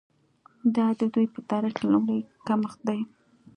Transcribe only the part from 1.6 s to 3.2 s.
کې لومړی کمښت دی.